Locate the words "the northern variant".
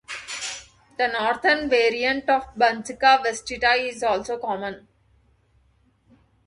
0.97-2.27